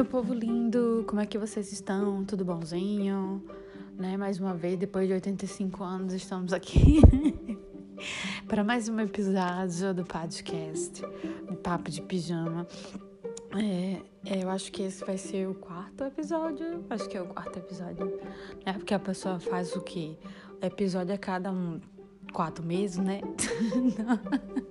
Meu 0.00 0.06
povo 0.06 0.32
lindo, 0.32 1.04
como 1.06 1.20
é 1.20 1.26
que 1.26 1.36
vocês 1.36 1.70
estão? 1.72 2.24
Tudo 2.24 2.42
bonzinho? 2.42 3.44
Né? 3.98 4.16
Mais 4.16 4.40
uma 4.40 4.54
vez, 4.54 4.78
depois 4.78 5.06
de 5.06 5.12
85 5.12 5.84
anos, 5.84 6.14
estamos 6.14 6.54
aqui 6.54 7.02
para 8.48 8.64
mais 8.64 8.88
um 8.88 8.98
episódio 8.98 9.92
do 9.92 10.02
podcast 10.02 11.02
Papo 11.62 11.90
de 11.90 12.00
Pijama. 12.00 12.66
É, 13.54 14.00
é, 14.24 14.42
eu 14.42 14.48
acho 14.48 14.72
que 14.72 14.84
esse 14.84 15.04
vai 15.04 15.18
ser 15.18 15.46
o 15.46 15.54
quarto 15.54 16.02
episódio. 16.02 16.82
Acho 16.88 17.06
que 17.06 17.18
é 17.18 17.20
o 17.20 17.26
quarto 17.26 17.58
episódio. 17.58 18.18
É 18.64 18.72
porque 18.72 18.94
a 18.94 18.98
pessoa 18.98 19.38
faz 19.38 19.76
o 19.76 19.82
quê? 19.82 20.16
Episódio 20.62 21.14
a 21.14 21.18
cada 21.18 21.52
um 21.52 21.78
quatro 22.32 22.64
meses, 22.64 22.96
né? 22.96 23.20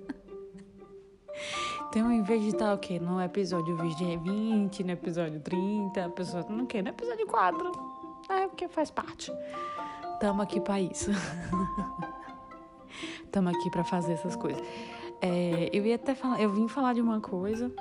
Então, 1.90 2.12
em 2.12 2.22
vez 2.22 2.40
de 2.42 2.50
estar 2.50 2.72
o 2.72 2.78
quê? 2.78 3.00
No 3.00 3.20
episódio 3.20 3.76
20, 3.76 4.84
no 4.84 4.92
episódio 4.92 5.40
30, 5.40 6.04
a 6.04 6.08
pessoa 6.08 6.46
não 6.48 6.64
quer, 6.64 6.84
no 6.84 6.90
episódio 6.90 7.26
4. 7.26 7.72
É 8.30 8.46
porque 8.46 8.68
faz 8.68 8.92
parte. 8.92 9.32
Tamo 10.20 10.40
aqui 10.40 10.60
para 10.60 10.80
isso. 10.80 11.10
Tamo 13.32 13.48
aqui 13.48 13.68
para 13.72 13.82
fazer 13.82 14.12
essas 14.12 14.36
coisas. 14.36 14.62
É, 15.20 15.68
eu 15.72 15.84
ia 15.84 15.96
até 15.96 16.14
falar, 16.14 16.40
eu 16.40 16.52
vim 16.52 16.68
falar 16.68 16.94
de 16.94 17.00
uma 17.00 17.20
coisa, 17.20 17.72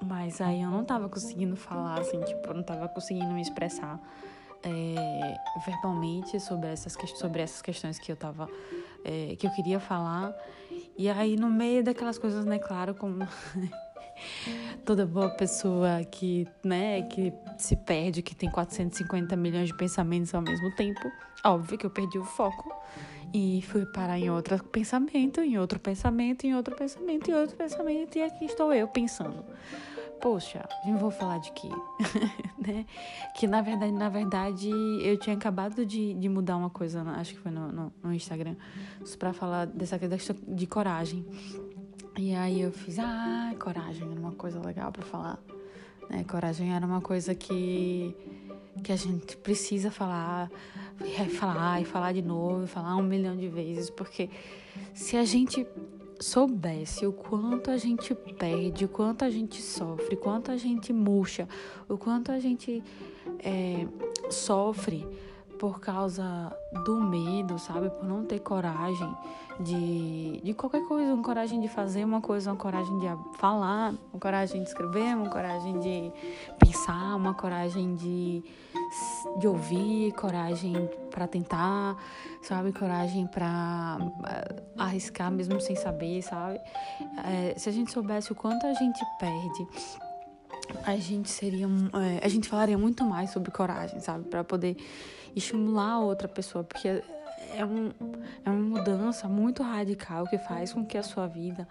mas 0.00 0.40
aí 0.40 0.62
eu 0.62 0.70
não 0.70 0.84
tava 0.84 1.08
conseguindo 1.08 1.56
falar, 1.56 1.98
assim, 1.98 2.20
tipo, 2.20 2.54
não 2.54 2.62
tava 2.62 2.88
conseguindo 2.88 3.32
me 3.32 3.42
expressar 3.42 4.00
é, 4.62 5.36
verbalmente 5.66 6.38
sobre 6.38 6.68
essas, 6.68 6.96
sobre 7.16 7.42
essas 7.42 7.60
questões 7.60 7.98
que 7.98 8.12
eu 8.12 8.16
tava, 8.16 8.48
é, 9.04 9.34
que 9.36 9.48
eu 9.48 9.50
queria 9.50 9.80
falar. 9.80 10.32
E 10.98 11.08
aí, 11.08 11.36
no 11.36 11.48
meio 11.48 11.84
daquelas 11.84 12.18
coisas, 12.18 12.44
né, 12.44 12.58
claro, 12.58 12.92
como 12.92 13.20
toda 14.84 15.06
boa 15.06 15.30
pessoa 15.30 16.02
que, 16.02 16.44
né, 16.64 17.02
que 17.02 17.32
se 17.56 17.76
perde, 17.76 18.20
que 18.20 18.34
tem 18.34 18.50
450 18.50 19.36
milhões 19.36 19.68
de 19.68 19.76
pensamentos 19.76 20.34
ao 20.34 20.42
mesmo 20.42 20.74
tempo, 20.74 21.00
óbvio 21.44 21.78
que 21.78 21.86
eu 21.86 21.90
perdi 21.90 22.18
o 22.18 22.24
foco 22.24 22.74
e 23.32 23.62
fui 23.68 23.86
parar 23.86 24.18
em 24.18 24.28
outro 24.28 24.60
pensamento, 24.64 25.40
em 25.40 25.56
outro 25.56 25.78
pensamento, 25.78 26.44
em 26.44 26.56
outro 26.56 26.74
pensamento, 26.74 27.30
em 27.30 27.34
outro 27.34 27.56
pensamento, 27.56 28.18
e 28.18 28.22
aqui 28.22 28.46
estou 28.46 28.74
eu 28.74 28.88
pensando 28.88 29.44
poxa, 30.20 30.68
não 30.84 30.96
vou 30.96 31.10
falar 31.10 31.38
de 31.38 31.52
quê? 31.52 31.68
né? 32.58 32.84
Que 33.34 33.46
na 33.46 33.60
verdade, 33.60 33.92
na 33.92 34.08
verdade, 34.08 34.70
eu 35.02 35.18
tinha 35.18 35.36
acabado 35.36 35.84
de, 35.84 36.14
de 36.14 36.28
mudar 36.28 36.56
uma 36.56 36.70
coisa, 36.70 37.02
acho 37.02 37.34
que 37.34 37.40
foi 37.40 37.52
no, 37.52 37.72
no, 37.72 37.92
no 38.02 38.12
Instagram, 38.12 38.56
para 39.18 39.32
falar 39.32 39.66
dessa 39.66 39.98
questão 39.98 40.36
de 40.46 40.66
coragem. 40.66 41.24
E 42.16 42.34
aí 42.34 42.60
eu 42.60 42.72
fiz, 42.72 42.98
ah, 42.98 43.54
coragem 43.58 44.10
era 44.10 44.20
uma 44.20 44.32
coisa 44.32 44.60
legal 44.60 44.90
para 44.90 45.04
falar. 45.04 45.38
Né? 46.10 46.24
Coragem 46.24 46.74
era 46.74 46.84
uma 46.84 47.00
coisa 47.00 47.34
que, 47.34 48.14
que 48.82 48.90
a 48.90 48.96
gente 48.96 49.36
precisa 49.36 49.90
falar, 49.90 50.50
falar 51.38 51.80
e 51.80 51.84
falar 51.84 52.12
de 52.12 52.22
novo, 52.22 52.66
falar 52.66 52.96
um 52.96 53.02
milhão 53.02 53.36
de 53.36 53.48
vezes, 53.48 53.88
porque 53.90 54.28
se 54.94 55.16
a 55.16 55.24
gente 55.24 55.64
soubesse 56.20 57.06
o 57.06 57.12
quanto 57.12 57.70
a 57.70 57.76
gente 57.76 58.14
perde, 58.14 58.84
o 58.84 58.88
quanto 58.88 59.24
a 59.24 59.30
gente 59.30 59.62
sofre, 59.62 60.14
o 60.14 60.18
quanto 60.18 60.50
a 60.50 60.56
gente 60.56 60.92
murcha, 60.92 61.48
o 61.88 61.96
quanto 61.96 62.32
a 62.32 62.38
gente 62.38 62.82
é, 63.38 63.86
sofre 64.30 65.06
por 65.58 65.80
causa 65.80 66.52
do 66.84 67.00
medo, 67.00 67.58
sabe? 67.58 67.90
Por 67.90 68.04
não 68.04 68.24
ter 68.24 68.38
coragem 68.38 69.12
de, 69.60 70.40
de 70.42 70.54
qualquer 70.54 70.82
coisa, 70.86 71.12
uma 71.12 71.22
coragem 71.22 71.60
de 71.60 71.68
fazer 71.68 72.04
uma 72.04 72.20
coisa, 72.20 72.50
uma 72.50 72.56
coragem 72.56 72.96
de 72.98 73.06
falar, 73.38 73.92
uma 74.12 74.20
coragem 74.20 74.62
de 74.62 74.68
escrever, 74.68 75.16
uma 75.16 75.28
coragem 75.28 75.78
de 75.80 76.12
pensar, 76.58 77.16
uma 77.16 77.34
coragem 77.34 77.94
de, 77.96 78.44
de 79.38 79.48
ouvir, 79.48 80.12
coragem 80.12 80.88
para 81.18 81.26
tentar, 81.26 81.96
sabe? 82.40 82.72
Coragem 82.72 83.26
para 83.26 83.98
eh, 84.28 84.62
arriscar 84.78 85.32
mesmo 85.32 85.60
sem 85.60 85.74
saber, 85.74 86.22
sabe? 86.22 86.60
É, 87.24 87.58
se 87.58 87.68
a 87.68 87.72
gente 87.72 87.90
soubesse 87.90 88.30
o 88.30 88.36
quanto 88.36 88.64
a 88.64 88.72
gente 88.72 89.00
perde 89.18 89.66
a 90.84 90.96
gente 90.96 91.30
seria 91.30 91.66
é, 91.66 92.24
a 92.24 92.28
gente 92.28 92.48
falaria 92.48 92.76
muito 92.76 93.04
mais 93.04 93.30
sobre 93.30 93.50
coragem, 93.50 94.00
sabe, 94.00 94.28
para 94.28 94.44
poder 94.44 94.76
estimular 95.34 95.98
outra 95.98 96.28
pessoa, 96.28 96.62
porque 96.62 96.86
é, 96.88 97.64
um, 97.64 97.90
é 98.44 98.50
uma 98.50 98.78
mudança 98.78 99.28
muito 99.28 99.62
radical 99.62 100.26
que 100.26 100.38
faz 100.38 100.72
com 100.72 100.84
que 100.84 100.98
a 100.98 101.02
sua 101.02 101.26
vida 101.26 101.66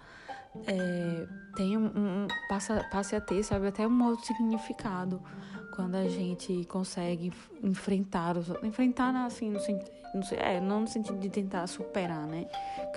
é, 0.65 1.27
tenha 1.55 1.79
um, 1.79 1.85
um, 1.85 2.27
passa, 2.49 2.83
passe 2.91 3.15
a 3.15 3.21
ter, 3.21 3.43
sabe, 3.43 3.67
até 3.67 3.87
um 3.87 4.03
outro 4.03 4.25
significado 4.25 5.21
quando 5.77 5.93
a 5.93 6.09
gente 6.09 6.65
consegue 6.65 7.31
enfrentar 7.63 8.35
os 8.35 8.49
enfrentar 8.63 9.15
assim 9.27 9.51
no, 9.51 9.59
no, 9.59 10.23
é, 10.35 10.59
não 10.59 10.81
no 10.81 10.87
sentido 10.87 11.19
de 11.19 11.29
tentar 11.29 11.67
superar, 11.67 12.25
né? 12.25 12.47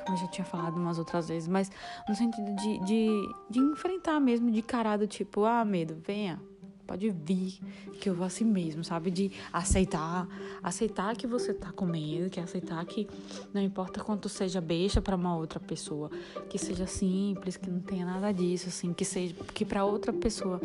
Como 0.03 0.17
eu 0.17 0.21
já 0.23 0.27
tinha 0.29 0.47
falado 0.47 0.79
umas 0.79 0.99
outras 0.99 1.29
vezes, 1.29 1.47
mas 1.47 1.71
no 2.09 2.15
sentido 2.15 2.57
de, 2.57 2.79
de, 2.87 3.35
de 3.51 3.59
enfrentar 3.59 4.19
mesmo, 4.19 4.51
de 4.51 4.63
cara 4.63 4.97
do 4.97 5.07
tipo, 5.07 5.45
ah, 5.45 5.63
medo, 5.63 6.01
venha, 6.07 6.41
pode 6.87 7.11
vir, 7.11 7.61
que 8.01 8.09
eu 8.09 8.15
vou 8.15 8.27
assim 8.27 8.47
mesmo, 8.47 8.83
sabe? 8.83 9.11
De 9.11 9.31
aceitar, 9.53 10.27
aceitar 10.63 11.15
que 11.15 11.27
você 11.27 11.53
tá 11.53 11.71
com 11.73 11.85
medo, 11.85 12.31
que 12.31 12.41
aceitar 12.41 12.83
que 12.87 13.07
não 13.53 13.61
importa 13.61 14.03
quanto 14.03 14.27
seja 14.27 14.59
besta 14.59 15.03
para 15.03 15.15
uma 15.15 15.37
outra 15.37 15.61
pessoa, 15.61 16.11
que 16.49 16.57
seja 16.57 16.87
simples, 16.87 17.59
que 17.59 17.69
não 17.69 17.81
tenha 17.81 18.07
nada 18.07 18.33
disso, 18.33 18.69
assim, 18.71 18.95
que 18.95 19.05
seja 19.05 19.35
que 19.53 19.67
para 19.67 19.85
outra 19.85 20.15
pessoa 20.15 20.59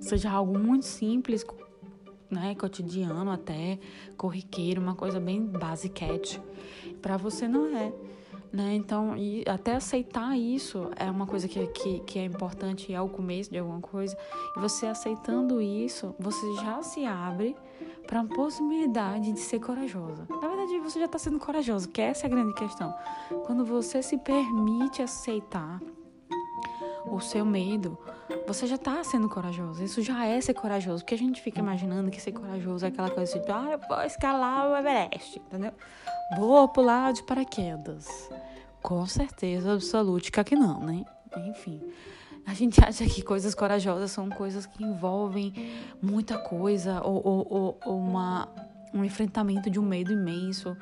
seja 0.00 0.30
algo 0.30 0.58
muito 0.58 0.86
simples, 0.86 1.44
né, 2.30 2.54
cotidiano 2.54 3.30
até, 3.30 3.78
corriqueiro, 4.16 4.80
uma 4.80 4.94
coisa 4.94 5.18
bem 5.18 5.44
basiquete. 5.44 6.40
Para 7.02 7.16
você 7.16 7.48
não 7.48 7.66
é. 7.76 7.92
Né? 8.52 8.74
Então, 8.74 9.16
e 9.16 9.44
até 9.46 9.76
aceitar 9.76 10.36
isso 10.36 10.90
é 10.96 11.08
uma 11.08 11.26
coisa 11.26 11.46
que, 11.46 11.66
que, 11.68 12.00
que 12.00 12.18
é 12.18 12.24
importante 12.24 12.92
é 12.92 13.00
o 13.00 13.08
começo 13.08 13.50
de 13.50 13.58
alguma 13.58 13.80
coisa. 13.80 14.16
E 14.56 14.60
você 14.60 14.86
aceitando 14.86 15.60
isso, 15.60 16.14
você 16.18 16.54
já 16.56 16.82
se 16.82 17.04
abre 17.04 17.56
para 18.06 18.20
a 18.20 18.24
possibilidade 18.24 19.32
de 19.32 19.38
ser 19.38 19.60
corajosa. 19.60 20.26
Na 20.28 20.48
verdade, 20.48 20.80
você 20.80 20.98
já 20.98 21.04
está 21.04 21.16
sendo 21.16 21.38
corajoso, 21.38 21.88
que 21.88 22.00
essa 22.00 22.26
é 22.26 22.28
a 22.28 22.30
grande 22.30 22.52
questão. 22.54 22.92
Quando 23.46 23.64
você 23.64 24.02
se 24.02 24.18
permite 24.18 25.00
aceitar 25.00 25.80
o 27.06 27.20
seu 27.20 27.44
medo, 27.44 27.98
você 28.46 28.66
já 28.66 28.76
está 28.76 29.02
sendo 29.04 29.28
corajoso. 29.28 29.82
Isso 29.82 30.02
já 30.02 30.24
é 30.26 30.40
ser 30.40 30.54
corajoso. 30.54 31.02
Porque 31.02 31.14
a 31.14 31.18
gente 31.18 31.40
fica 31.40 31.60
imaginando 31.60 32.10
que 32.10 32.20
ser 32.20 32.32
corajoso 32.32 32.84
é 32.84 32.88
aquela 32.88 33.10
coisa 33.10 33.38
de, 33.38 33.50
ah, 33.50 33.68
eu 33.72 33.78
vou 33.88 34.02
escalar 34.02 34.70
o 34.70 34.76
Everest, 34.76 35.38
entendeu? 35.38 35.72
Vou 36.36 36.68
pular 36.68 37.12
de 37.12 37.22
paraquedas. 37.22 38.30
Com 38.82 39.06
certeza 39.06 39.74
absoluta 39.74 40.44
que 40.44 40.56
não, 40.56 40.80
né? 40.80 41.04
Enfim. 41.48 41.80
A 42.46 42.54
gente 42.54 42.82
acha 42.82 43.04
que 43.04 43.22
coisas 43.22 43.54
corajosas 43.54 44.10
são 44.10 44.28
coisas 44.28 44.66
que 44.66 44.82
envolvem 44.82 45.52
muita 46.02 46.38
coisa 46.38 47.00
ou, 47.02 47.22
ou, 47.24 47.78
ou 47.84 47.98
uma, 47.98 48.48
um 48.92 49.04
enfrentamento 49.04 49.70
de 49.70 49.78
um 49.78 49.84
medo 49.84 50.12
imenso. 50.12 50.76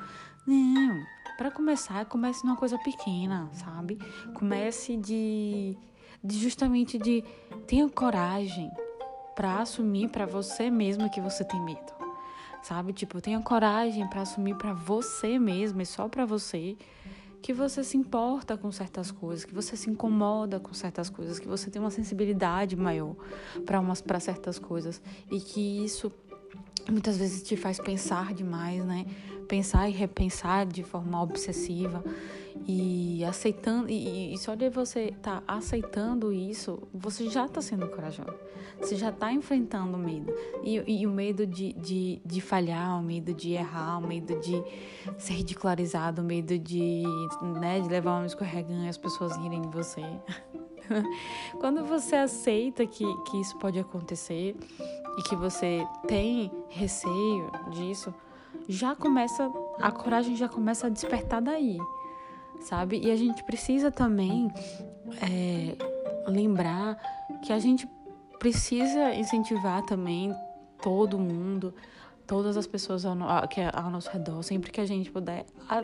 Não. 0.47 1.03
Para 1.37 1.51
começar, 1.51 2.05
comece 2.05 2.43
numa 2.45 2.55
coisa 2.55 2.77
pequena, 2.79 3.49
sabe? 3.53 3.97
Comece 4.33 4.97
de, 4.97 5.77
de 6.23 6.37
justamente 6.37 6.97
de 6.97 7.23
tenha 7.67 7.87
coragem 7.89 8.71
para 9.35 9.59
assumir 9.59 10.09
para 10.09 10.25
você 10.25 10.69
mesmo 10.69 11.09
que 11.09 11.21
você 11.21 11.43
tem 11.43 11.61
medo 11.61 11.99
sabe? 12.61 12.93
Tipo, 12.93 13.21
tenha 13.21 13.39
coragem 13.41 14.07
para 14.07 14.21
assumir 14.21 14.55
para 14.55 14.73
você 14.73 15.39
mesmo 15.39 15.81
e 15.81 15.85
só 15.85 16.07
para 16.07 16.25
você 16.25 16.77
que 17.41 17.53
você 17.53 17.83
se 17.85 17.95
importa 17.95 18.57
com 18.57 18.69
certas 18.69 19.11
coisas, 19.11 19.45
que 19.45 19.53
você 19.53 19.77
se 19.77 19.89
incomoda 19.89 20.59
com 20.59 20.73
certas 20.73 21.09
coisas, 21.09 21.39
que 21.39 21.47
você 21.47 21.69
tem 21.69 21.81
uma 21.81 21.91
sensibilidade 21.91 22.75
maior 22.75 23.15
para 23.65 23.79
umas 23.79 24.01
para 24.01 24.19
certas 24.19 24.59
coisas 24.59 25.01
e 25.31 25.39
que 25.39 25.85
isso 25.85 26.11
muitas 26.89 27.17
vezes 27.17 27.41
te 27.41 27.55
faz 27.55 27.79
pensar 27.79 28.33
demais, 28.33 28.83
né? 28.83 29.05
Pensar 29.49 29.89
e 29.89 29.91
repensar 29.91 30.65
de 30.65 30.83
forma 30.83 31.21
obsessiva 31.21 32.03
e 32.67 33.23
aceitando 33.25 33.89
e, 33.89 34.33
e 34.33 34.37
só 34.37 34.53
de 34.53 34.69
você 34.69 35.05
estar 35.05 35.41
tá 35.41 35.43
aceitando 35.47 36.31
isso, 36.31 36.87
você 36.93 37.27
já 37.29 37.45
está 37.45 37.61
sendo 37.61 37.87
corajoso. 37.87 38.33
Você 38.79 38.95
já 38.95 39.09
está 39.09 39.33
enfrentando 39.33 39.97
o 39.97 39.99
medo. 39.99 40.31
E, 40.63 41.01
e 41.01 41.07
o 41.07 41.09
medo 41.09 41.45
de, 41.45 41.73
de, 41.73 42.21
de, 42.23 42.39
falhar, 42.39 42.99
o 42.99 43.03
medo 43.03 43.33
de 43.33 43.53
errar, 43.53 43.97
o 43.97 44.07
medo 44.07 44.39
de 44.39 44.63
ser 45.17 45.33
ridicularizado, 45.33 46.21
o 46.21 46.25
medo 46.25 46.57
de, 46.57 47.03
né, 47.59 47.79
de 47.79 47.89
levar 47.89 48.19
uma 48.19 48.27
escorregão 48.27 48.85
e 48.85 48.87
as 48.87 48.97
pessoas 48.97 49.35
rirem 49.37 49.61
de 49.61 49.69
você. 49.69 50.03
Quando 51.59 51.83
você 51.85 52.15
aceita 52.15 52.85
que, 52.85 53.03
que 53.23 53.41
isso 53.41 53.57
pode 53.57 53.79
acontecer 53.79 54.55
e 55.17 55.23
que 55.23 55.35
você 55.35 55.85
tem 56.07 56.51
receio 56.69 57.51
disso, 57.71 58.13
já 58.67 58.95
começa, 58.95 59.51
a 59.79 59.91
coragem 59.91 60.35
já 60.35 60.47
começa 60.47 60.87
a 60.87 60.89
despertar 60.89 61.41
daí, 61.41 61.77
sabe? 62.61 62.99
E 62.99 63.11
a 63.11 63.15
gente 63.15 63.43
precisa 63.43 63.91
também 63.91 64.51
é, 65.21 65.75
lembrar 66.29 66.97
que 67.43 67.53
a 67.53 67.59
gente 67.59 67.87
precisa 68.37 69.13
incentivar 69.15 69.83
também 69.85 70.33
todo 70.81 71.17
mundo, 71.17 71.73
todas 72.25 72.57
as 72.57 72.67
pessoas 72.67 73.05
ao, 73.05 73.13
ao, 73.21 73.43
ao 73.73 73.89
nosso 73.89 74.09
redor, 74.09 74.41
sempre 74.43 74.71
que 74.71 74.79
a 74.79 74.85
gente 74.85 75.11
puder, 75.11 75.45
a 75.67 75.83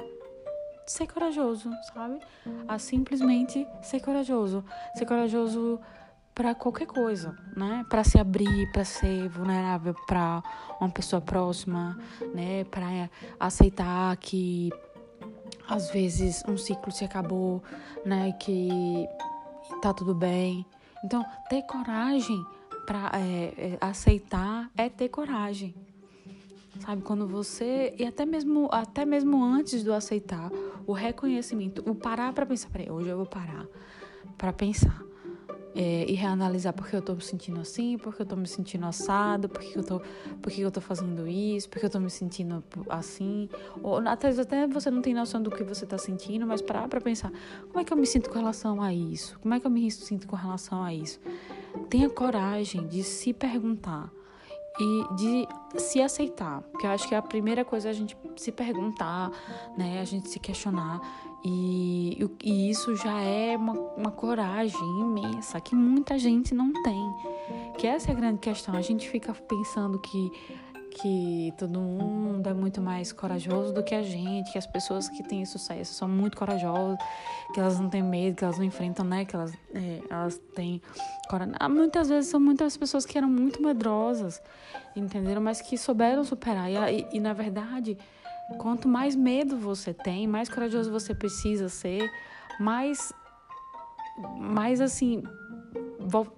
ser 0.85 1.07
corajoso, 1.07 1.69
sabe? 1.93 2.19
A 2.67 2.77
simplesmente 2.77 3.67
ser 3.81 3.99
corajoso. 3.99 4.63
Ser 4.95 5.05
corajoso 5.05 5.79
para 6.35 6.53
qualquer 6.53 6.85
coisa, 6.85 7.33
né? 7.55 7.85
Para 7.89 8.03
se 8.03 8.19
abrir, 8.19 8.69
para 8.73 8.83
ser 8.83 9.29
vulnerável 9.29 9.95
para 10.05 10.43
uma 10.81 10.89
pessoa 10.89 11.21
próxima, 11.21 11.97
né? 12.33 12.65
Para 12.65 13.09
aceitar 13.39 14.15
que 14.17 14.69
às 15.67 15.89
vezes 15.89 16.43
um 16.45 16.57
ciclo 16.57 16.91
se 16.91 17.05
acabou, 17.05 17.63
né? 18.05 18.33
Que 18.33 19.07
tá 19.81 19.93
tudo 19.93 20.13
bem. 20.13 20.65
Então, 21.05 21.25
ter 21.49 21.61
coragem 21.61 22.45
para 22.85 23.11
é, 23.13 23.53
é, 23.57 23.77
aceitar 23.79 24.69
é 24.77 24.89
ter 24.89 25.07
coragem. 25.07 25.73
Sabe, 26.81 27.01
quando 27.01 27.25
você 27.25 27.95
e 27.97 28.05
até 28.05 28.25
mesmo 28.25 28.67
até 28.69 29.05
mesmo 29.05 29.41
antes 29.41 29.81
do 29.81 29.93
aceitar, 29.93 30.51
o 30.85 30.91
reconhecimento, 30.91 31.81
o 31.89 31.95
parar 31.95 32.33
para 32.33 32.45
pensar, 32.45 32.69
peraí, 32.69 32.91
hoje 32.91 33.07
eu 33.07 33.15
vou 33.15 33.25
parar 33.25 33.65
para 34.37 34.51
pensar 34.51 35.04
é, 35.75 36.09
e 36.09 36.13
reanalisar 36.13 36.73
porque 36.73 36.95
eu 36.95 37.01
tô 37.01 37.13
me 37.13 37.21
sentindo 37.21 37.59
assim, 37.59 37.97
porque 37.97 38.21
eu 38.21 38.25
tô 38.25 38.35
me 38.35 38.47
sentindo 38.47 38.85
assado, 38.85 39.49
porque 39.49 39.77
eu 39.77 39.83
tô, 39.83 40.01
porque 40.41 40.61
eu 40.61 40.71
tô 40.71 40.79
fazendo 40.79 41.27
isso, 41.27 41.69
porque 41.69 41.85
eu 41.85 41.89
tô 41.89 41.99
me 41.99 42.09
sentindo 42.09 42.63
assim. 42.89 43.49
Ou 43.83 43.97
até, 44.07 44.29
até 44.29 44.65
você 44.67 44.89
não 44.89 45.01
tem 45.01 45.13
noção 45.13 45.41
do 45.43 45.51
que 45.51 45.63
você 45.63 45.85
tá 45.85 45.97
sentindo, 45.97 46.47
mas 46.47 46.61
parar 46.61 46.87
pra 46.87 47.01
pensar, 47.01 47.31
como 47.67 47.79
é 47.79 47.83
que 47.83 47.91
eu 47.91 47.97
me 47.97 48.07
sinto 48.07 48.29
com 48.29 48.39
relação 48.39 48.81
a 48.81 48.93
isso? 48.93 49.37
Como 49.39 49.53
é 49.53 49.59
que 49.59 49.67
eu 49.67 49.71
me 49.71 49.91
sinto 49.91 50.27
com 50.27 50.35
relação 50.37 50.81
a 50.81 50.93
isso? 50.93 51.19
Tenha 51.89 52.09
coragem 52.09 52.87
de 52.87 53.03
se 53.03 53.33
perguntar 53.33 54.09
e 54.79 55.15
de 55.15 55.47
se 55.79 56.01
aceitar, 56.01 56.61
porque 56.63 56.85
eu 56.85 56.91
acho 56.91 57.07
que 57.07 57.15
a 57.15 57.21
primeira 57.21 57.63
coisa 57.63 57.89
é 57.89 57.91
a 57.91 57.93
gente 57.93 58.17
se 58.35 58.51
perguntar, 58.51 59.31
né, 59.77 59.99
a 60.01 60.05
gente 60.05 60.29
se 60.29 60.39
questionar 60.39 60.99
e, 61.47 62.17
e 62.43 62.69
isso 62.71 62.95
já 62.95 63.21
é 63.21 63.55
uma, 63.55 63.73
uma 63.73 64.11
coragem 64.11 64.81
imensa 64.99 65.61
que 65.61 65.75
muita 65.75 66.17
gente 66.17 66.55
não 66.55 66.73
tem, 66.81 67.13
que 67.77 67.85
essa 67.85 68.09
é 68.09 68.13
a 68.13 68.15
grande 68.15 68.39
questão. 68.39 68.75
A 68.75 68.81
gente 68.81 69.07
fica 69.07 69.31
pensando 69.31 69.99
que 69.99 70.31
que 70.95 71.53
todo 71.57 71.77
mundo 71.77 72.47
é 72.47 72.53
muito 72.53 72.81
mais 72.81 73.11
corajoso 73.11 73.73
do 73.73 73.83
que 73.83 73.93
a 73.93 74.01
gente, 74.01 74.51
que 74.51 74.57
as 74.57 74.65
pessoas 74.65 75.09
que 75.09 75.21
têm 75.23 75.45
sucesso 75.45 75.93
são 75.93 76.07
muito 76.07 76.37
corajosas, 76.37 76.97
que 77.53 77.59
elas 77.59 77.77
não 77.77 77.89
têm 77.89 78.01
medo, 78.01 78.37
que 78.37 78.45
elas 78.45 78.57
não 78.57 78.63
enfrentam, 78.63 79.05
né? 79.05 79.25
Que 79.25 79.35
elas, 79.35 79.53
é, 79.73 80.01
elas 80.09 80.39
têm 80.55 80.81
coragem. 81.29 81.53
Ah, 81.59 81.67
muitas 81.67 82.07
vezes 82.07 82.29
são 82.29 82.39
muitas 82.39 82.77
pessoas 82.77 83.05
que 83.05 83.17
eram 83.17 83.27
muito 83.27 83.61
medrosas, 83.61 84.41
entenderam? 84.95 85.41
Mas 85.41 85.61
que 85.61 85.77
souberam 85.77 86.23
superar. 86.23 86.71
E, 86.71 86.75
e, 86.75 87.17
e 87.17 87.19
na 87.19 87.33
verdade, 87.33 87.97
quanto 88.57 88.87
mais 88.87 89.17
medo 89.17 89.57
você 89.57 89.93
tem, 89.93 90.25
mais 90.25 90.47
corajoso 90.47 90.89
você 90.89 91.13
precisa 91.13 91.67
ser, 91.67 92.09
mais, 92.57 93.11
mais 94.37 94.79
assim, 94.79 95.23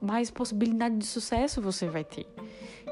mais 0.01 0.29
possibilidade 0.31 0.97
de 0.97 1.05
sucesso 1.05 1.61
você 1.61 1.87
vai 1.87 2.03
ter. 2.03 2.27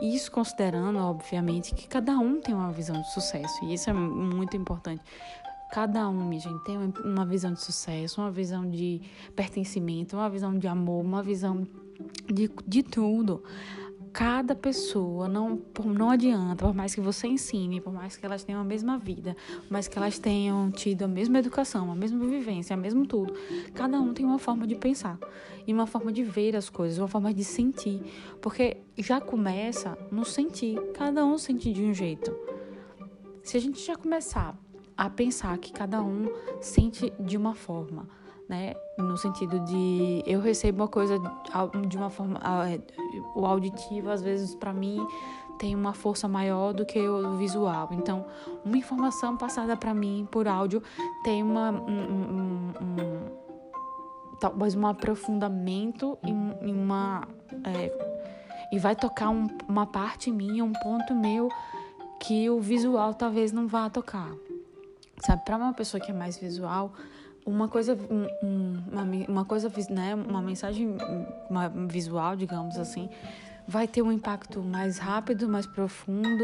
Isso 0.01 0.31
considerando, 0.31 1.00
obviamente, 1.00 1.74
que 1.74 1.88
cada 1.88 2.18
um 2.18 2.42
tem 2.42 2.54
uma 2.54 2.72
visão 2.72 3.01
de 3.01 3.12
sucesso, 3.13 3.63
e 3.63 3.74
isso 3.74 3.89
é 3.89 3.94
muito 3.94 4.57
importante. 4.57 5.01
Cada 5.72 6.07
um, 6.10 6.25
minha 6.25 6.39
gente, 6.39 6.63
tem 6.63 6.77
uma 7.04 7.25
visão 7.25 7.54
de 7.54 7.62
sucesso, 7.62 8.22
uma 8.22 8.31
visão 8.31 8.69
de 8.69 9.01
pertencimento, 9.36 10.16
uma 10.16 10.30
visão 10.30 10.57
de 10.57 10.68
amor, 10.68 11.04
uma 11.04 11.24
visão 11.24 11.68
de, 12.31 12.51
de 12.68 12.83
tudo 12.83 13.44
cada 14.15 14.56
pessoa, 14.56 15.27
não, 15.27 15.62
não 15.83 16.09
adianta, 16.09 16.63
por 16.63 16.73
mais 16.73 16.95
que 16.95 17.01
você 17.01 17.27
ensine, 17.27 17.81
por 17.81 17.91
mais 17.91 18.15
que 18.15 18.25
elas 18.25 18.45
tenham 18.45 18.62
a 18.62 18.63
mesma 18.63 18.97
vida, 18.97 19.35
por 19.63 19.69
mais 19.73 19.89
que 19.89 19.97
elas 19.97 20.17
tenham 20.17 20.71
tido 20.71 21.03
a 21.03 21.07
mesma 21.07 21.39
educação, 21.39 21.91
a 21.91 21.95
mesma 21.95 22.25
vivência, 22.25 22.75
a 22.75 22.77
mesmo 22.77 23.06
tudo, 23.06 23.33
cada 23.73 24.00
um 24.00 24.13
tem 24.13 24.25
uma 24.25 24.39
forma 24.39 24.65
de 24.65 24.73
pensar 24.73 25.19
e 25.67 25.73
uma 25.73 25.85
forma 25.85 26.13
de 26.13 26.23
ver 26.23 26.56
as 26.56 26.69
coisas, 26.69 26.97
uma 26.97 27.09
forma 27.09 27.33
de 27.33 27.44
sentir, 27.44 28.01
porque 28.41 28.77
já 28.97 29.19
começa 29.19 29.97
no 30.09 30.23
sentir, 30.23 30.79
cada 30.94 31.25
um 31.25 31.38
sente 31.38 31.73
de 31.73 31.83
um 31.83 31.94
jeito. 31.94 32.33
Se 33.44 33.57
a 33.57 33.59
gente 33.59 33.85
já 33.85 33.97
começar 33.97 34.57
a 34.95 35.09
pensar 35.09 35.57
que 35.57 35.73
cada 35.73 36.01
um 36.01 36.31
sente 36.62 37.12
de 37.19 37.35
uma 37.35 37.53
forma, 37.53 38.07
né? 38.47 38.74
No 38.97 39.18
sentido 39.18 39.59
de 39.62 40.24
eu 40.25 40.39
recebo 40.39 40.83
uma 40.83 40.88
coisa 40.88 41.19
de 41.88 41.97
uma 41.97 42.09
forma 42.09 42.39
o 43.36 43.45
auditivo 43.45 44.09
às 44.09 44.21
vezes 44.21 44.56
para 44.56 44.74
mim 44.74 45.06
tem 45.57 45.74
uma 45.74 45.94
força 45.94 46.27
maior 46.27 46.74
do 46.74 46.86
que 46.86 47.00
o 47.00 47.38
visual. 47.38 47.89
Então, 47.92 48.25
uma 48.63 48.77
informação 48.77 49.38
passada 49.38 49.75
para 49.77 49.94
mim 49.94 50.27
por 50.30 50.47
áudio 50.47 50.83
tem 51.24 51.42
uma 51.42 51.71
um, 51.71 52.01
um, 52.12 52.74
um, 52.81 53.45
talvez 54.39 54.75
um 54.75 54.86
aprofundamento 54.86 56.18
em 56.24 56.74
uma 56.74 57.27
é, 57.63 57.91
e 58.71 58.80
vai 58.80 58.95
tocar 58.95 59.30
um, 59.30 59.48
uma 59.68 59.86
parte 59.86 60.31
minha, 60.31 60.63
um 60.63 60.74
ponto 60.74 61.15
meu 61.15 61.50
que 62.19 62.50
o 62.50 62.59
visual 62.59 63.13
talvez 63.13 63.51
não 63.51 63.68
vá 63.68 63.89
tocar. 63.89 64.31
Sabe, 65.21 65.45
para 65.45 65.57
uma 65.57 65.74
pessoa 65.74 66.01
que 66.01 66.12
é 66.12 66.13
mais 66.13 66.38
visual, 66.38 66.91
uma 67.45 67.68
coisa, 67.68 67.97
uma, 68.42 69.03
uma 69.27 69.45
coisa, 69.45 69.71
né, 69.89 70.15
uma 70.15 70.42
mensagem 70.42 70.97
uma 71.50 71.69
visual, 71.69 72.36
digamos 72.36 72.77
assim, 72.77 73.07
vai 73.68 73.88
ter 73.88 74.01
um 74.01 74.12
impacto 74.12 74.62
mais 74.62 74.97
rápido, 74.97 75.47
mais 75.47 75.68
profundo 75.68 76.44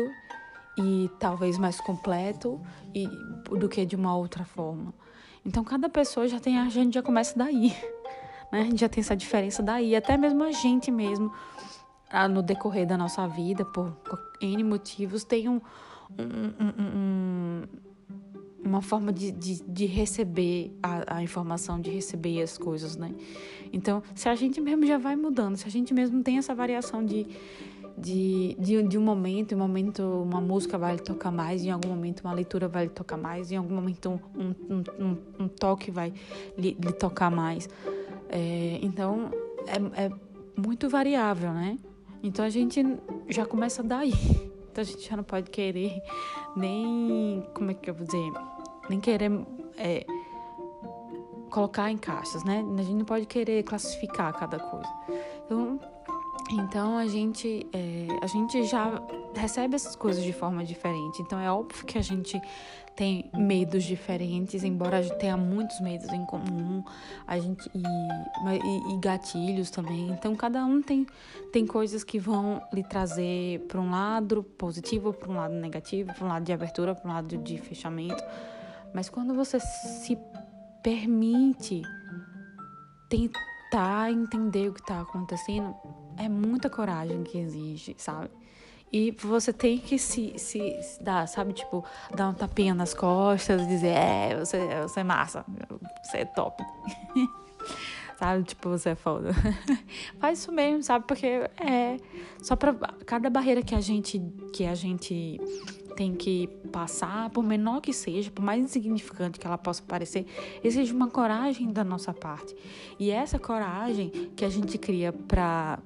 e 0.78 1.10
talvez 1.20 1.58
mais 1.58 1.82
completo 1.82 2.62
e, 2.94 3.08
do 3.50 3.68
que 3.68 3.86
de 3.86 3.96
uma 3.96 4.16
outra 4.16 4.46
forma. 4.46 4.94
Então 5.44 5.64
cada 5.64 5.90
pessoa 5.90 6.28
já 6.28 6.40
tem, 6.40 6.60
a 6.60 6.70
gente 6.70 6.94
já 6.94 7.02
começa 7.02 7.38
daí, 7.38 7.76
né? 8.52 8.62
A 8.62 8.64
gente 8.64 8.80
já 8.80 8.90
tem 8.90 9.02
essa 9.02 9.16
diferença 9.16 9.64
daí, 9.64 9.96
até 9.96 10.16
mesmo 10.16 10.44
a 10.44 10.52
gente 10.52 10.92
mesmo 10.92 11.34
no 12.30 12.44
decorrer 12.44 12.86
da 12.86 12.98
nossa 12.98 13.28
vida, 13.28 13.66
por, 13.66 13.92
por 14.04 14.20
N 14.42 14.64
motivos, 14.64 15.24
tem 15.24 15.48
um, 15.48 15.62
um, 16.20 16.54
um, 16.60 16.74
um 16.96 17.68
uma 18.64 18.82
forma 18.82 19.12
de, 19.12 19.32
de, 19.32 19.64
de 19.64 19.86
receber 19.86 20.72
a, 20.82 21.18
a, 21.18 21.24
informação, 21.24 21.80
de 21.80 21.90
receber 21.90 22.42
as 22.42 22.58
coisas, 22.58 22.96
né? 22.96 23.14
Então, 23.74 24.04
se 24.14 24.30
a 24.30 24.36
gente 24.36 24.62
mesmo 24.62 24.86
já 24.86 24.98
vai 24.98 25.16
mudando, 25.16 25.56
se 25.58 25.68
a 25.68 25.72
gente 25.72 25.94
mesmo 25.94 26.22
tem 26.22 26.38
essa 26.38 26.54
variação 26.54 27.04
de, 27.04 27.26
de, 27.98 28.56
de, 28.60 28.84
de 28.84 28.98
um 28.98 29.02
momento, 29.02 29.54
em 29.54 29.56
um 29.56 29.60
momento 29.60 30.04
uma 30.04 30.42
música 30.42 30.78
vai 30.78 30.98
tocar 30.98 31.32
mais, 31.32 31.64
em 31.64 31.72
algum 31.72 31.90
momento 31.90 32.22
uma 32.22 32.34
leitura 32.34 32.68
vai 32.68 32.88
tocar 32.88 33.18
mais, 33.18 33.52
em 33.52 33.58
algum 33.58 33.76
momento 33.76 34.22
um, 34.36 34.44
um, 34.70 34.84
um, 35.00 35.18
um 35.40 35.48
toque 35.48 35.90
vai 35.90 36.14
lhe, 36.58 36.78
lhe 36.80 36.94
tocar 36.94 37.32
mais. 37.32 37.68
É, 38.30 38.80
então, 38.82 39.32
é, 39.68 40.06
é 40.06 40.12
muito 40.56 40.88
variável, 40.88 41.52
né? 41.52 41.78
Então, 42.24 42.46
a 42.46 42.50
gente 42.50 42.84
já 43.28 43.46
começa 43.46 43.82
daí. 43.82 44.14
Então 44.72 44.82
a 44.82 44.86
gente 44.86 45.08
já 45.08 45.18
não 45.18 45.24
pode 45.24 45.50
querer 45.52 46.02
nem. 46.56 47.46
Como 47.54 47.72
é 47.72 47.74
que 47.74 47.90
eu 47.90 47.94
vou 47.94 48.06
dizer? 48.06 48.32
Nem 48.90 49.00
querer 49.00 49.32
é, 49.78 50.06
colocar 51.50 51.92
em 51.92 51.98
caixas, 51.98 52.44
né? 52.44 52.64
A 52.78 52.82
gente 52.82 52.96
não 52.96 53.06
pode 53.06 53.26
querer 53.26 53.64
classificar 53.64 54.34
cada 54.34 54.58
coisa. 54.58 54.90
Então, 55.46 55.80
então 56.54 56.98
a 56.98 57.08
gente, 57.08 57.68
é, 57.72 58.08
a 58.22 58.28
gente 58.28 58.64
já 58.64 59.02
recebe 59.36 59.76
essas 59.76 59.96
coisas 59.96 60.24
de 60.24 60.34
forma 60.34 60.64
diferente. 60.64 61.22
Então 61.22 61.40
é 61.40 61.52
óbvio 61.52 61.86
que 61.86 61.98
a 61.98 62.02
gente 62.02 62.42
tem 62.96 63.30
medos 63.34 63.84
diferentes, 63.84 64.64
embora 64.64 64.98
a 64.98 65.02
gente 65.02 65.18
tenha 65.18 65.38
muitos 65.38 65.80
medos 65.80 66.12
em 66.12 66.26
comum, 66.26 66.84
a 67.26 67.40
gente 67.40 67.70
e, 67.74 67.80
e, 67.80 68.94
e 68.94 68.98
gatilhos 69.00 69.70
também. 69.70 70.10
Então 70.10 70.36
cada 70.36 70.66
um 70.66 70.82
tem, 70.82 71.06
tem 71.54 71.66
coisas 71.66 72.04
que 72.04 72.20
vão 72.20 72.62
lhe 72.74 72.84
trazer 72.84 73.60
para 73.68 73.80
um 73.80 73.90
lado 73.90 74.44
positivo, 74.44 75.14
para 75.14 75.30
um 75.30 75.36
lado 75.36 75.54
negativo, 75.54 76.14
para 76.14 76.26
um 76.26 76.30
lado 76.30 76.44
de 76.44 76.52
abertura, 76.52 76.94
para 76.94 77.10
um 77.10 77.14
lado 77.14 77.38
de 77.38 77.58
fechamento. 77.58 78.24
Mas 78.94 79.10
quando 79.10 79.34
você 79.34 79.60
se 79.60 80.18
permite 80.84 81.82
tentar 83.10 84.12
entender 84.12 84.70
o 84.70 84.74
que 84.74 84.82
está 84.82 85.02
acontecendo, 85.02 85.76
é 86.18 86.28
muita 86.28 86.70
coragem 86.70 87.24
que 87.24 87.38
exige, 87.38 87.96
sabe? 87.98 88.30
E 88.92 89.12
você 89.12 89.54
tem 89.54 89.78
que 89.78 89.98
se, 89.98 90.38
se, 90.38 90.82
se, 90.84 91.02
dar, 91.02 91.26
sabe? 91.26 91.54
Tipo, 91.54 91.86
dar 92.14 92.28
um 92.28 92.34
tapinha 92.34 92.74
nas 92.74 92.94
costas 92.94 93.66
dizer: 93.66 93.96
É, 93.96 94.36
você, 94.38 94.60
você 94.82 95.00
é 95.00 95.04
massa, 95.04 95.46
você 96.04 96.18
é 96.18 96.26
top. 96.26 96.62
sabe? 98.20 98.44
Tipo, 98.44 98.70
você 98.70 98.90
é 98.90 98.96
foda. 98.96 99.32
Faz 100.20 100.40
isso 100.40 100.52
mesmo, 100.52 100.84
sabe? 100.84 101.06
Porque 101.08 101.26
é 101.26 101.98
só 102.44 102.58
pra 102.58 102.74
cada 103.06 103.30
barreira 103.30 103.62
que 103.62 103.74
a 103.74 103.80
gente, 103.80 104.22
que 104.54 104.66
a 104.66 104.76
gente 104.76 105.40
tem 105.96 106.16
que 106.16 106.48
passar, 106.72 107.30
por 107.30 107.44
menor 107.44 107.82
que 107.82 107.94
seja, 107.94 108.32
por 108.32 108.44
mais 108.44 108.64
insignificante 108.64 109.40
que 109.40 109.46
ela 109.46 109.58
possa 109.58 109.84
parecer, 109.84 110.26
exige 110.64 110.94
uma 110.94 111.10
coragem 111.10 111.72
da 111.72 111.84
nossa 111.84 112.14
parte. 112.14 112.56
E 113.00 113.12
essa 113.12 113.38
coragem 113.38 114.10
que 114.36 114.46
a 114.46 114.50
gente 114.50 114.78
cria 114.78 115.12
pra 115.12 115.80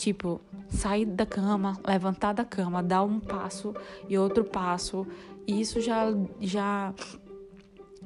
Tipo, 0.00 0.40
sair 0.70 1.04
da 1.04 1.26
cama, 1.26 1.78
levantar 1.86 2.32
da 2.32 2.42
cama, 2.42 2.82
dar 2.82 3.02
um 3.02 3.20
passo 3.20 3.74
e 4.08 4.16
outro 4.16 4.42
passo. 4.42 5.06
Isso 5.46 5.78
já, 5.78 6.06
já, 6.40 6.94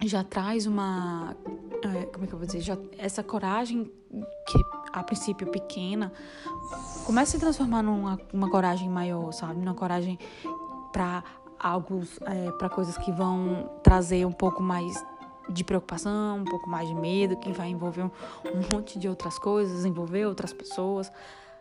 já 0.04 0.24
traz 0.24 0.66
uma. 0.66 1.36
É, 1.84 2.06
como 2.06 2.24
é 2.24 2.26
que 2.26 2.34
eu 2.34 2.38
vou 2.38 2.46
dizer? 2.48 2.62
Já, 2.62 2.76
essa 2.98 3.22
coragem 3.22 3.84
que 3.84 4.58
a 4.92 5.04
princípio 5.04 5.46
pequena 5.46 6.12
começa 7.06 7.36
a 7.36 7.38
se 7.38 7.38
transformar 7.38 7.80
numa 7.80 8.18
uma 8.32 8.50
coragem 8.50 8.88
maior, 8.88 9.30
sabe? 9.30 9.60
Numa 9.60 9.74
coragem 9.74 10.18
para 10.94 11.24
algo, 11.58 12.02
é, 12.22 12.52
para 12.52 12.70
coisas 12.70 12.96
que 12.96 13.10
vão 13.10 13.68
trazer 13.82 14.24
um 14.24 14.32
pouco 14.32 14.62
mais 14.62 15.04
de 15.50 15.64
preocupação, 15.64 16.38
um 16.38 16.44
pouco 16.44 16.70
mais 16.70 16.88
de 16.88 16.94
medo, 16.94 17.36
que 17.36 17.52
vai 17.52 17.68
envolver 17.68 18.02
um, 18.02 18.10
um 18.54 18.74
monte 18.74 18.98
de 18.98 19.08
outras 19.08 19.38
coisas, 19.38 19.84
envolver 19.84 20.24
outras 20.24 20.52
pessoas 20.52 21.10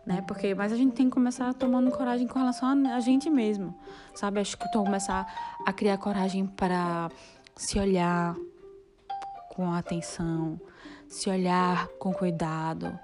né? 0.05 0.23
Porque 0.27 0.53
mas 0.53 0.71
a 0.71 0.75
gente 0.75 0.93
tem 0.93 1.07
que 1.07 1.13
começar 1.13 1.53
tomando 1.53 1.91
coragem 1.91 2.27
com 2.27 2.37
relação 2.37 2.69
a, 2.69 2.95
a 2.95 2.99
gente 2.99 3.29
mesmo, 3.29 3.73
sabe? 4.13 4.39
Acho 4.39 4.57
que 4.57 4.67
então 4.67 4.83
começar 4.83 5.25
a 5.65 5.73
criar 5.73 5.97
coragem 5.97 6.45
para 6.45 7.09
se 7.55 7.79
olhar 7.79 8.35
com 9.49 9.71
atenção, 9.71 10.59
se 11.07 11.29
olhar 11.29 11.87
com 11.99 12.13
cuidado, 12.13 12.97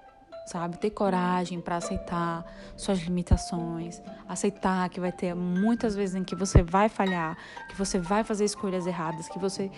sabe? 0.50 0.77
Ter 0.77 0.89
coragem 0.89 1.62
para 1.62 1.77
aceitar 1.77 2.44
suas 2.75 3.00
limitações, 3.00 4.01
aceitar 4.27 4.89
que 4.89 5.00
vai 5.00 5.12
ter 5.12 5.36
muitas 5.36 5.96
vezes 5.96 6.15
em 6.15 6.24
que 6.24 6.36
você 6.36 6.63
vai 6.63 6.89
falhar, 6.89 7.38
que 7.70 7.75
você 7.75 8.00
vai 8.00 8.24
fazer 8.24 8.46
escolhas 8.46 8.88
erradas, 8.88 9.29
que 9.29 9.38
você 9.38 9.70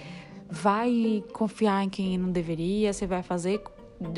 vai 0.50 1.24
confiar 1.34 1.84
em 1.84 1.90
quem 1.90 2.18
não 2.18 2.32
deveria, 2.32 2.94
você 2.94 3.06
vai 3.06 3.22
fazer 3.22 3.62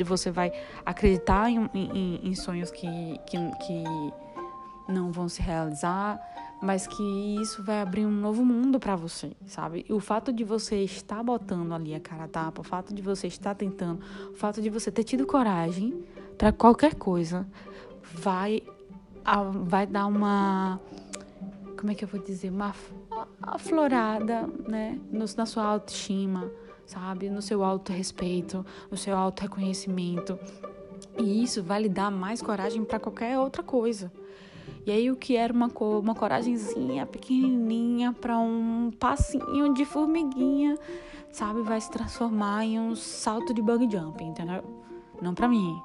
você 0.02 0.30
vai 0.30 0.50
acreditar 0.86 1.50
em, 1.50 1.68
em, 1.74 2.20
em 2.28 2.34
sonhos 2.34 2.70
que, 2.70 2.86
que, 3.26 3.36
que 3.66 3.84
não 4.88 5.12
vão 5.12 5.28
se 5.28 5.42
realizar, 5.42 6.18
mas 6.62 6.86
que 6.86 7.02
isso 7.42 7.62
vai 7.62 7.82
abrir 7.82 8.06
um 8.06 8.10
novo 8.10 8.42
mundo 8.44 8.80
para 8.80 8.96
você, 8.96 9.32
sabe? 9.46 9.84
E 9.86 9.92
o 9.92 10.00
fato 10.00 10.32
de 10.32 10.42
você 10.42 10.76
estar 10.76 11.22
botando 11.22 11.74
ali 11.74 11.94
a 11.94 12.00
cara 12.00 12.24
a 12.24 12.28
tapa, 12.28 12.62
o 12.62 12.64
fato 12.64 12.94
de 12.94 13.02
você 13.02 13.26
estar 13.26 13.54
tentando, 13.54 14.00
o 14.30 14.34
fato 14.34 14.62
de 14.62 14.70
você 14.70 14.90
ter 14.90 15.04
tido 15.04 15.26
coragem 15.26 16.02
para 16.36 16.52
qualquer 16.52 16.94
coisa, 16.94 17.46
vai 18.14 18.62
vai 19.64 19.86
dar 19.86 20.06
uma 20.06 20.80
como 21.78 21.90
é 21.92 21.94
que 21.94 22.04
eu 22.04 22.08
vou 22.08 22.20
dizer, 22.20 22.50
uma 22.50 22.74
aflorada, 23.42 24.48
né, 24.66 24.98
na 25.12 25.44
sua 25.44 25.64
autoestima 25.64 26.50
sabe? 26.86 27.30
No 27.30 27.42
seu 27.42 27.62
auto-respeito, 27.64 28.64
no 28.90 28.96
seu 28.96 29.16
auto-reconhecimento. 29.16 30.38
E 31.18 31.42
isso 31.42 31.62
vai 31.62 31.82
lhe 31.82 31.88
dar 31.88 32.10
mais 32.10 32.42
coragem 32.42 32.84
para 32.84 32.98
qualquer 32.98 33.38
outra 33.38 33.62
coisa. 33.62 34.12
E 34.86 34.90
aí 34.90 35.10
o 35.10 35.16
que 35.16 35.36
era 35.36 35.52
uma, 35.52 35.68
uma 35.68 36.14
coragemzinha 36.14 37.06
pequenininha 37.06 38.12
para 38.12 38.38
um 38.38 38.90
passinho 38.98 39.72
de 39.72 39.84
formiguinha, 39.84 40.78
sabe, 41.30 41.62
vai 41.62 41.80
se 41.80 41.90
transformar 41.90 42.64
em 42.64 42.78
um 42.78 42.94
salto 42.94 43.54
de 43.54 43.62
bug 43.62 43.88
jump, 43.90 44.22
entendeu? 44.22 44.62
Não 45.22 45.34
para 45.34 45.48
mim, 45.48 45.80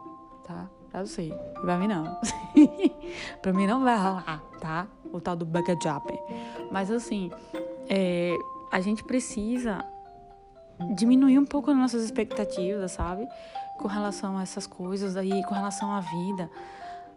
tá? 0.49 0.69
Pra 0.91 1.05
você. 1.05 1.31
Pra 1.61 1.77
mim 1.77 1.87
não. 1.87 2.17
pra 3.41 3.53
mim 3.53 3.67
não 3.67 3.83
vai 3.83 3.95
rolar, 3.95 4.41
tá? 4.59 4.87
O 5.13 5.21
tal 5.21 5.35
do 5.35 5.45
jump. 5.45 6.19
Mas 6.71 6.89
assim, 6.89 7.31
é, 7.87 8.35
a 8.71 8.81
gente 8.81 9.03
precisa 9.03 9.85
diminuir 10.95 11.37
um 11.37 11.45
pouco 11.45 11.69
as 11.69 11.77
nossas 11.77 12.03
expectativas, 12.03 12.91
sabe? 12.91 13.27
Com 13.77 13.87
relação 13.87 14.37
a 14.37 14.41
essas 14.41 14.65
coisas 14.65 15.15
aí, 15.15 15.43
com 15.43 15.53
relação 15.53 15.91
à 15.91 15.99
vida. 15.99 16.49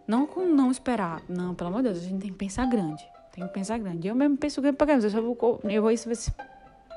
Não 0.07 0.27
com 0.27 0.45
não 0.45 0.69
esperar. 0.69 1.21
Não, 1.27 1.55
pelo 1.55 1.69
amor 1.69 1.81
de 1.81 1.89
Deus, 1.89 2.03
a 2.03 2.07
gente 2.07 2.21
tem 2.21 2.31
que 2.31 2.37
pensar 2.37 2.65
grande. 2.67 3.03
Tem 3.31 3.47
que 3.47 3.53
pensar 3.53 3.79
grande. 3.79 4.07
Eu 4.07 4.15
mesmo 4.15 4.37
penso 4.37 4.61
grande 4.61 4.77
pra 4.77 4.85
caramba. 4.85 5.07
Eu 5.07 5.35
vou, 5.35 5.59
eu 5.63 5.81
vou 5.81 5.91
isso 5.91 6.07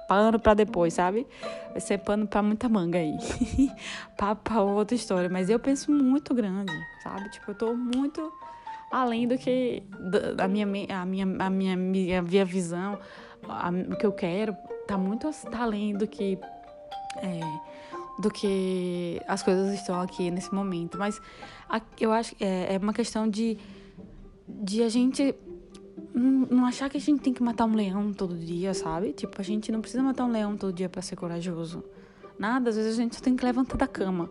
pano 0.08 0.38
pra 0.38 0.54
depois, 0.54 0.94
sabe? 0.94 1.26
Vai 1.70 1.80
ser 1.80 1.98
pano 1.98 2.26
pra 2.26 2.42
muita 2.42 2.68
manga 2.68 2.98
aí. 2.98 3.16
pra 4.16 4.62
outra 4.62 4.94
história. 4.94 5.28
Mas 5.28 5.50
eu 5.50 5.58
penso 5.58 5.90
muito 5.90 6.34
grande, 6.34 6.72
sabe? 7.02 7.28
Tipo, 7.30 7.50
eu 7.50 7.54
tô 7.54 7.74
muito 7.74 8.32
além 8.90 9.26
do 9.26 9.36
que 9.36 9.82
a 10.38 10.48
minha, 10.48 10.64
a 10.64 11.04
minha, 11.04 11.24
a 11.38 11.50
minha, 11.50 11.74
a 11.74 12.22
minha 12.22 12.44
visão, 12.44 12.98
a, 13.48 13.70
o 13.70 13.96
que 13.96 14.06
eu 14.06 14.12
quero, 14.12 14.56
tá 14.86 14.96
muito 14.96 15.30
tá 15.50 15.62
além 15.62 15.96
do 15.96 16.06
que 16.06 16.38
é, 17.16 17.40
do 18.18 18.30
que 18.30 19.20
as 19.26 19.42
coisas 19.42 19.74
estão 19.74 20.00
aqui 20.00 20.30
nesse 20.30 20.54
momento. 20.54 20.98
Mas 20.98 21.20
a, 21.68 21.80
eu 22.00 22.12
acho 22.12 22.34
que 22.34 22.44
é, 22.44 22.74
é, 22.74 22.78
uma 22.78 22.92
questão 22.92 23.28
de, 23.28 23.58
de 24.48 24.82
a 24.82 24.88
gente 24.88 25.34
não, 26.16 26.64
achar 26.64 26.88
que 26.88 26.96
a 26.96 27.00
gente 27.00 27.20
tem 27.20 27.32
que 27.32 27.42
matar 27.42 27.66
um 27.66 27.74
leão 27.74 28.12
todo 28.12 28.34
dia, 28.34 28.72
sabe? 28.72 29.12
Tipo, 29.12 29.38
a 29.38 29.44
gente 29.44 29.70
não 29.70 29.82
precisa 29.82 30.02
matar 30.02 30.24
um 30.24 30.30
leão 30.30 30.56
todo 30.56 30.72
dia 30.72 30.88
para 30.88 31.02
ser 31.02 31.14
corajoso. 31.14 31.84
Nada, 32.38 32.70
às 32.70 32.76
vezes 32.76 32.98
a 32.98 33.02
gente 33.02 33.16
só 33.16 33.22
tem 33.22 33.36
que 33.36 33.44
levantar 33.44 33.76
da 33.76 33.86
cama. 33.86 34.30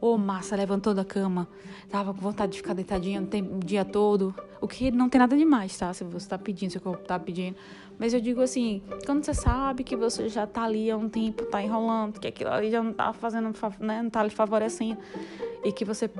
Ô, 0.00 0.14
oh, 0.14 0.18
massa, 0.18 0.54
levantou 0.54 0.94
da 0.94 1.04
cama, 1.04 1.48
tava 1.88 2.12
com 2.12 2.20
vontade 2.20 2.52
de 2.52 2.58
ficar 2.58 2.74
deitadinha 2.74 3.20
o 3.20 3.58
dia 3.58 3.84
todo. 3.84 4.34
O 4.60 4.68
que 4.68 4.90
não 4.90 5.08
tem 5.08 5.18
nada 5.18 5.36
demais, 5.36 5.76
tá? 5.76 5.92
Se 5.92 6.04
você 6.04 6.28
tá 6.28 6.38
pedindo, 6.38 6.70
se 6.70 6.78
o 6.78 6.80
corpo 6.80 7.04
tá 7.04 7.18
pedindo. 7.18 7.56
Mas 7.98 8.12
eu 8.12 8.20
digo 8.20 8.40
assim, 8.40 8.82
quando 9.04 9.24
você 9.24 9.34
sabe 9.34 9.82
que 9.82 9.96
você 9.96 10.28
já 10.28 10.46
tá 10.46 10.64
ali 10.64 10.90
há 10.90 10.96
um 10.96 11.08
tempo, 11.08 11.46
tá 11.46 11.62
enrolando, 11.62 12.20
que 12.20 12.28
aquilo 12.28 12.50
ali 12.50 12.70
já 12.70 12.82
não 12.82 12.92
tá 12.92 13.12
fazendo, 13.12 13.52
né, 13.80 14.02
não 14.02 14.10
tá 14.10 14.22
lhe 14.22 14.30
favorecendo, 14.30 14.98
e 15.64 15.72
que 15.72 15.84
você 15.84 16.10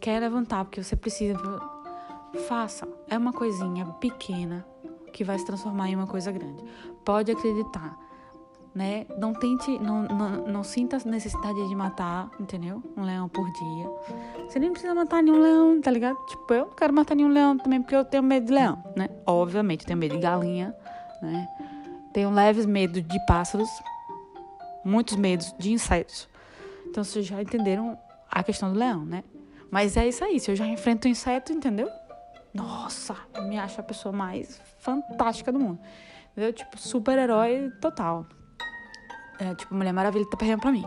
quer 0.00 0.20
levantar, 0.20 0.64
porque 0.64 0.82
você 0.82 0.94
precisa, 0.94 1.38
faça. 2.34 2.86
É 3.08 3.16
uma 3.16 3.32
coisinha 3.32 3.86
pequena 4.00 4.66
que 5.12 5.24
vai 5.24 5.38
se 5.38 5.44
transformar 5.44 5.88
em 5.88 5.94
uma 5.94 6.06
coisa 6.06 6.32
grande. 6.32 6.64
Pode 7.04 7.30
acreditar, 7.30 7.98
né? 8.74 9.06
Não 9.18 9.32
tente, 9.32 9.78
não, 9.78 10.02
não, 10.02 10.46
não 10.46 10.64
sinta 10.64 10.98
necessidade 11.04 11.68
de 11.68 11.74
matar, 11.74 12.30
entendeu? 12.40 12.82
Um 12.96 13.02
leão 13.02 13.28
por 13.28 13.44
dia. 13.52 13.90
Você 14.48 14.58
nem 14.58 14.70
precisa 14.70 14.94
matar 14.94 15.22
nenhum 15.22 15.38
leão, 15.38 15.80
tá 15.80 15.90
ligado? 15.90 16.16
Tipo, 16.26 16.54
eu 16.54 16.66
não 16.66 16.74
quero 16.74 16.92
matar 16.92 17.14
nenhum 17.14 17.30
leão 17.30 17.56
também 17.56 17.80
porque 17.80 17.94
eu 17.94 18.04
tenho 18.04 18.22
medo 18.22 18.46
de 18.46 18.52
leão, 18.52 18.82
né? 18.96 19.08
Obviamente, 19.24 19.82
eu 19.82 19.86
tenho 19.86 19.98
medo 19.98 20.16
de 20.16 20.20
galinha 20.20 20.74
né? 21.24 21.48
Tenho 22.12 22.30
leves 22.30 22.66
medo 22.66 23.00
de 23.00 23.26
pássaros, 23.26 23.68
muitos 24.84 25.16
medos 25.16 25.54
de 25.58 25.72
insetos. 25.72 26.28
Então 26.86 27.02
vocês 27.02 27.26
já 27.26 27.42
entenderam 27.42 27.98
a 28.30 28.42
questão 28.42 28.72
do 28.72 28.78
leão, 28.78 29.04
né? 29.04 29.24
Mas 29.70 29.96
é 29.96 30.06
isso 30.06 30.22
aí, 30.22 30.38
se 30.38 30.50
eu 30.50 30.56
já 30.56 30.66
enfrento 30.66 31.08
um 31.08 31.10
inseto, 31.10 31.52
entendeu? 31.52 31.88
Nossa, 32.54 33.16
me 33.42 33.58
acho 33.58 33.80
a 33.80 33.84
pessoa 33.84 34.12
mais 34.12 34.60
fantástica 34.78 35.52
do 35.52 35.58
mundo. 35.58 35.80
Entendeu? 36.32 36.52
Tipo, 36.52 36.78
super-herói 36.78 37.70
total. 37.80 38.26
É, 39.38 39.54
tipo, 39.54 39.74
Mulher 39.74 39.92
Maravilha 39.92 40.24
tá 40.30 40.36
perdendo 40.36 40.60
pra 40.60 40.72
mim. 40.72 40.84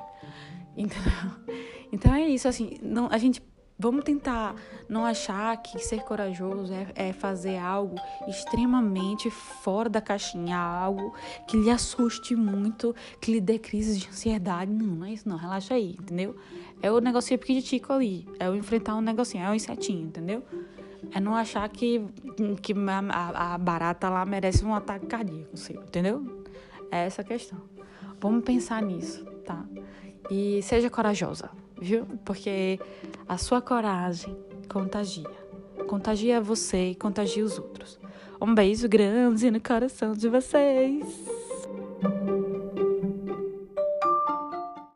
Entendeu? 0.76 1.12
Então 1.90 2.14
é 2.14 2.28
isso, 2.28 2.50
assim, 2.50 2.78
não, 2.82 3.08
a 3.10 3.18
gente 3.18 3.42
Vamos 3.80 4.04
tentar 4.04 4.56
não 4.90 5.06
achar 5.06 5.56
que 5.62 5.78
ser 5.78 6.02
corajoso 6.02 6.74
é, 6.74 7.10
é, 7.10 7.14
fazer 7.14 7.60
algo 7.60 7.96
extremamente 8.28 9.30
fora 9.30 9.88
da 9.88 10.02
caixinha, 10.02 10.58
algo 10.58 11.14
que 11.48 11.56
lhe 11.56 11.70
assuste 11.70 12.36
muito, 12.36 12.96
que 13.22 13.32
lhe 13.32 13.40
dê 13.40 13.60
crise 13.60 14.00
de 14.00 14.08
ansiedade. 14.08 14.72
Não, 14.72 14.88
não 14.88 15.06
é 15.06 15.14
isso 15.14 15.30
não, 15.30 15.38
relaxa 15.38 15.76
aí, 15.76 15.92
entendeu? 15.92 16.36
É 16.82 16.92
o 16.92 17.00
negocinho 17.00 17.40
pequitico 17.40 17.94
ali, 17.94 18.28
é 18.40 18.50
o 18.50 18.56
enfrentar 18.56 18.96
um 18.96 19.02
negocinho, 19.02 19.44
é 19.44 19.48
o 19.48 19.52
um 19.52 19.56
insetinho, 19.56 20.08
entendeu? 20.08 20.44
É 21.12 21.20
não 21.20 21.36
achar 21.36 21.68
que, 21.70 22.06
que 22.62 22.74
a, 23.12 23.54
a 23.54 23.58
barata 23.58 24.10
lá 24.10 24.26
merece 24.26 24.66
um 24.66 24.74
ataque 24.74 25.06
cardíaco, 25.06 25.54
entendeu? 25.72 26.46
É 26.92 27.06
essa 27.06 27.22
a 27.22 27.26
questão. 27.26 27.60
Vamos 28.20 28.44
pensar 28.44 28.82
nisso, 28.82 29.26
tá? 29.46 29.66
E 30.30 30.62
seja 30.64 30.90
corajosa 30.90 31.50
viu? 31.80 32.06
Porque 32.26 32.80
a 33.28 33.38
sua 33.38 33.62
coragem 33.62 34.36
contagia. 34.70 35.30
Contagia 35.88 36.42
você 36.42 36.92
e 36.92 36.96
contagia 36.96 37.44
os 37.44 37.58
outros. 37.58 38.00
Um 38.42 38.54
beijo 38.54 38.88
grande 38.88 39.50
no 39.50 39.62
coração 39.62 40.14
de 40.14 40.28
vocês. 40.28 41.37